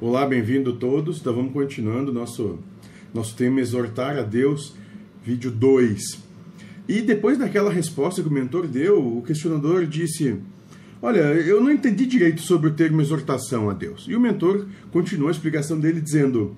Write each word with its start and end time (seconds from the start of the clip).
Olá, 0.00 0.24
bem-vindo 0.24 0.74
todos. 0.74 1.18
Então 1.18 1.34
vamos 1.34 1.52
continuando 1.52 2.12
nosso 2.12 2.60
nosso 3.12 3.34
tema 3.34 3.60
exortar 3.60 4.16
a 4.16 4.22
Deus, 4.22 4.76
vídeo 5.24 5.50
2. 5.50 6.22
E 6.86 7.02
depois 7.02 7.36
daquela 7.36 7.68
resposta 7.68 8.22
que 8.22 8.28
o 8.28 8.32
mentor 8.32 8.68
deu, 8.68 9.04
o 9.04 9.22
questionador 9.22 9.84
disse: 9.86 10.38
"Olha, 11.02 11.18
eu 11.18 11.60
não 11.60 11.72
entendi 11.72 12.06
direito 12.06 12.40
sobre 12.42 12.70
o 12.70 12.74
termo 12.74 13.00
exortação 13.00 13.68
a 13.68 13.72
Deus". 13.72 14.06
E 14.06 14.14
o 14.14 14.20
mentor 14.20 14.68
continuou 14.92 15.30
a 15.30 15.32
explicação 15.32 15.80
dele 15.80 16.00
dizendo: 16.00 16.54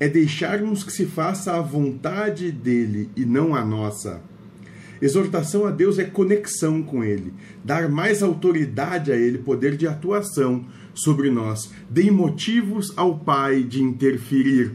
"É 0.00 0.08
deixarmos 0.08 0.82
que 0.82 0.90
se 0.90 1.04
faça 1.04 1.58
a 1.58 1.60
vontade 1.60 2.50
dele 2.50 3.10
e 3.14 3.26
não 3.26 3.54
a 3.54 3.62
nossa". 3.62 4.22
Exortação 5.00 5.64
a 5.64 5.70
Deus 5.70 5.98
é 5.98 6.04
conexão 6.04 6.82
com 6.82 7.04
Ele, 7.04 7.32
dar 7.64 7.88
mais 7.88 8.22
autoridade 8.22 9.12
a 9.12 9.16
Ele, 9.16 9.38
poder 9.38 9.76
de 9.76 9.86
atuação 9.86 10.66
sobre 10.94 11.30
nós. 11.30 11.70
Dê 11.88 12.10
motivos 12.10 12.92
ao 12.96 13.18
Pai 13.18 13.62
de 13.62 13.82
interferir. 13.82 14.72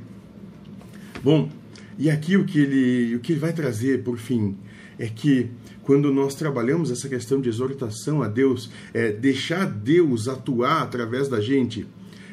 Bom, 1.21 1.49
e 1.97 2.09
aqui 2.09 2.37
o 2.37 2.45
que 2.45 2.59
ele, 2.59 3.15
o 3.15 3.19
que 3.19 3.33
ele 3.33 3.39
vai 3.39 3.53
trazer, 3.53 4.03
por 4.03 4.17
fim, 4.17 4.57
é 4.97 5.07
que 5.07 5.49
quando 5.83 6.11
nós 6.11 6.35
trabalhamos 6.35 6.89
essa 6.89 7.09
questão 7.09 7.41
de 7.41 7.49
exortação 7.49 8.23
a 8.23 8.27
Deus, 8.27 8.71
é 8.93 9.11
deixar 9.11 9.65
Deus 9.65 10.27
atuar 10.27 10.81
através 10.81 11.27
da 11.27 11.41
gente, 11.41 11.85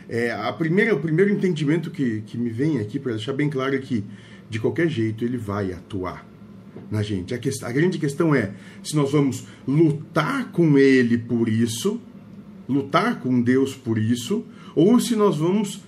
é, 0.09 0.33
a 0.33 0.53
primeira, 0.53 0.95
o 0.95 1.01
primeiro 1.01 1.31
entendimento 1.33 1.91
que, 1.91 2.23
que 2.23 2.39
me 2.39 2.51
vem 2.51 2.79
aqui 2.79 2.99
para 2.99 3.13
deixar 3.13 3.33
bem 3.33 3.51
claro 3.51 3.75
é 3.75 3.79
que, 3.79 4.05
de 4.49 4.59
qualquer 4.59 4.89
jeito, 4.89 5.25
ele 5.25 5.37
vai 5.37 5.73
atuar 5.73 6.30
na 6.91 7.03
gente. 7.03 7.35
A, 7.35 7.39
questão, 7.39 7.69
a 7.69 7.73
grande 7.73 7.99
questão 7.99 8.35
é 8.35 8.53
se 8.83 8.95
nós 8.97 9.13
vamos 9.13 9.45
lutar 9.67 10.51
com 10.53 10.79
Ele 10.79 11.19
por 11.19 11.49
isso, 11.49 12.01
lutar 12.69 13.21
com 13.21 13.41
Deus 13.41 13.75
por 13.75 13.99
isso, 13.99 14.45
ou 14.75 14.99
se 15.01 15.17
nós 15.17 15.37
vamos 15.37 15.83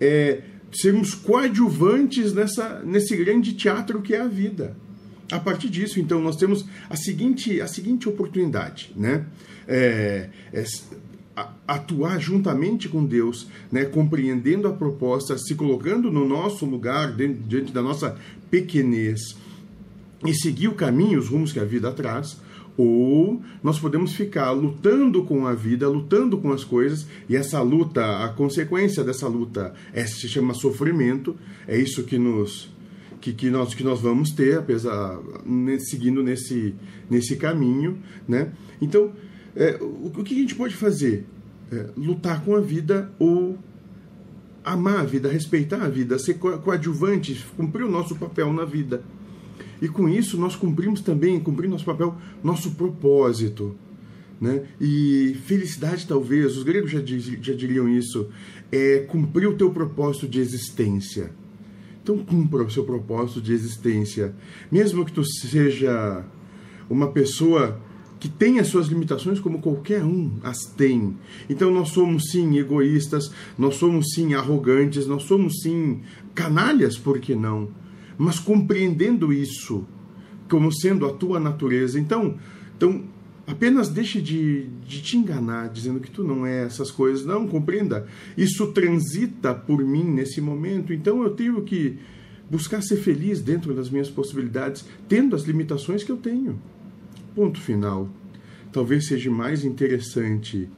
é, 0.00 0.42
sermos 0.72 1.14
coadjuvantes 1.14 2.32
nessa, 2.32 2.82
nesse 2.84 3.16
grande 3.16 3.52
teatro 3.54 4.02
que 4.02 4.14
é 4.14 4.20
a 4.20 4.28
vida. 4.28 4.76
A 5.30 5.38
partir 5.38 5.68
disso, 5.68 6.00
então, 6.00 6.22
nós 6.22 6.36
temos 6.36 6.64
a 6.88 6.96
seguinte, 6.96 7.60
a 7.60 7.66
seguinte 7.66 8.08
oportunidade, 8.08 8.92
né? 8.96 9.26
É, 9.66 10.30
é, 10.52 10.64
atuar 11.66 12.18
juntamente 12.18 12.88
com 12.88 13.04
Deus, 13.04 13.46
né, 13.70 13.84
compreendendo 13.84 14.66
a 14.66 14.72
proposta, 14.72 15.38
se 15.38 15.54
colocando 15.54 16.10
no 16.10 16.26
nosso 16.26 16.64
lugar, 16.66 17.14
diante 17.14 17.72
da 17.72 17.82
nossa 17.82 18.16
pequenez, 18.50 19.36
e 20.24 20.34
seguir 20.34 20.68
o 20.68 20.74
caminho, 20.74 21.18
os 21.18 21.28
rumos 21.28 21.52
que 21.52 21.60
a 21.60 21.64
vida 21.64 21.92
traz, 21.92 22.40
ou 22.76 23.42
nós 23.62 23.78
podemos 23.78 24.12
ficar 24.12 24.52
lutando 24.52 25.24
com 25.24 25.46
a 25.46 25.54
vida, 25.54 25.88
lutando 25.88 26.38
com 26.38 26.52
as 26.52 26.62
coisas, 26.62 27.06
e 27.28 27.36
essa 27.36 27.60
luta, 27.60 28.24
a 28.24 28.28
consequência 28.28 29.02
dessa 29.02 29.26
luta 29.26 29.74
é, 29.92 30.06
se 30.06 30.28
chama 30.28 30.54
sofrimento, 30.54 31.36
é 31.66 31.76
isso 31.76 32.04
que 32.04 32.18
nos 32.18 32.70
que, 33.20 33.32
que, 33.32 33.50
nós, 33.50 33.74
que 33.74 33.82
nós 33.82 34.00
vamos 34.00 34.30
ter, 34.30 34.58
apesar 34.58 35.18
seguindo 35.80 36.22
nesse, 36.22 36.74
nesse 37.10 37.34
caminho, 37.36 37.98
né? 38.28 38.52
Então, 38.80 39.12
é, 39.56 39.76
o, 39.80 40.06
o, 40.06 40.22
que 40.22 40.34
a 40.34 40.38
gente 40.38 40.54
pode 40.54 40.74
fazer? 40.74 41.26
É, 41.72 41.88
lutar 41.96 42.44
com 42.44 42.54
a 42.54 42.60
vida 42.60 43.10
ou 43.18 43.58
amar 44.64 45.00
a 45.00 45.04
vida, 45.04 45.28
respeitar 45.28 45.82
a 45.82 45.88
vida, 45.88 46.18
ser 46.18 46.34
coadjuvante, 46.34 47.44
cumprir 47.56 47.84
o 47.84 47.90
nosso 47.90 48.14
papel 48.16 48.52
na 48.52 48.64
vida. 48.64 49.02
E 49.80 49.88
com 49.88 50.08
isso 50.08 50.38
nós 50.38 50.56
cumprimos 50.56 51.00
também, 51.00 51.38
cumprir 51.40 51.68
nosso 51.68 51.84
papel, 51.84 52.16
nosso 52.42 52.72
propósito. 52.72 53.76
Né? 54.40 54.64
E 54.80 55.36
felicidade, 55.46 56.06
talvez, 56.06 56.56
os 56.56 56.62
gregos 56.62 56.90
já, 56.90 57.00
já 57.00 57.54
diriam 57.54 57.88
isso, 57.88 58.28
é 58.70 58.98
cumprir 59.00 59.48
o 59.48 59.54
teu 59.54 59.70
propósito 59.70 60.28
de 60.28 60.40
existência. 60.40 61.30
Então 62.02 62.18
cumpra 62.18 62.62
o 62.62 62.70
seu 62.70 62.84
propósito 62.84 63.40
de 63.40 63.52
existência. 63.52 64.34
Mesmo 64.70 65.04
que 65.04 65.12
tu 65.12 65.24
seja 65.24 66.24
uma 66.88 67.08
pessoa 67.08 67.80
que 68.18 68.28
tem 68.28 68.58
as 68.58 68.68
suas 68.68 68.88
limitações 68.88 69.38
como 69.38 69.60
qualquer 69.60 70.02
um 70.04 70.32
as 70.42 70.64
tem. 70.76 71.16
Então 71.48 71.70
nós 71.70 71.90
somos 71.90 72.30
sim 72.30 72.58
egoístas, 72.58 73.30
nós 73.56 73.76
somos 73.76 74.12
sim 74.14 74.34
arrogantes, 74.34 75.06
nós 75.06 75.24
somos 75.24 75.60
sim 75.62 76.00
canalhas, 76.34 76.96
por 76.96 77.20
que 77.20 77.34
não? 77.34 77.68
Mas 78.18 78.40
compreendendo 78.40 79.32
isso 79.32 79.86
como 80.50 80.72
sendo 80.72 81.06
a 81.06 81.12
tua 81.12 81.38
natureza. 81.38 82.00
Então, 82.00 82.36
então 82.76 83.04
apenas 83.46 83.88
deixe 83.88 84.20
de, 84.20 84.66
de 84.86 85.00
te 85.00 85.16
enganar, 85.16 85.68
dizendo 85.68 86.00
que 86.00 86.10
tu 86.10 86.24
não 86.24 86.44
é 86.44 86.64
essas 86.64 86.90
coisas. 86.90 87.24
Não, 87.24 87.46
compreenda. 87.46 88.06
Isso 88.36 88.66
transita 88.72 89.54
por 89.54 89.84
mim 89.84 90.04
nesse 90.04 90.40
momento, 90.40 90.92
então 90.92 91.22
eu 91.22 91.30
tenho 91.30 91.62
que 91.62 91.98
buscar 92.50 92.82
ser 92.82 92.96
feliz 92.96 93.40
dentro 93.40 93.74
das 93.74 93.90
minhas 93.90 94.10
possibilidades, 94.10 94.84
tendo 95.06 95.36
as 95.36 95.42
limitações 95.42 96.02
que 96.02 96.10
eu 96.10 96.16
tenho. 96.16 96.60
Ponto 97.34 97.60
final. 97.60 98.08
Talvez 98.72 99.06
seja 99.06 99.30
mais 99.30 99.64
interessante 99.64 100.68